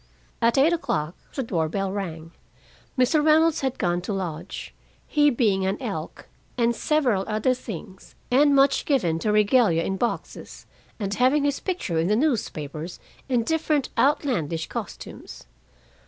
At 0.41 0.57
eight 0.57 0.73
o'clock 0.73 1.15
the 1.35 1.43
door 1.43 1.69
bell 1.69 1.91
rang. 1.91 2.31
Mr. 2.97 3.23
Reynolds 3.23 3.61
had 3.61 3.77
gone 3.77 4.01
to 4.01 4.11
lodge, 4.13 4.73
he 5.05 5.29
being 5.29 5.63
an 5.63 5.79
Elk 5.79 6.27
and 6.57 6.75
several 6.75 7.23
other 7.27 7.53
things, 7.53 8.15
and 8.31 8.55
much 8.55 8.85
given 8.85 9.19
to 9.19 9.31
regalia 9.31 9.83
in 9.83 9.97
boxes, 9.97 10.65
and 10.99 11.13
having 11.13 11.43
his 11.43 11.59
picture 11.59 11.99
in 11.99 12.07
the 12.07 12.15
newspapers 12.15 12.99
in 13.29 13.43
different 13.43 13.89
outlandish 13.95 14.67
costumes. 14.69 15.45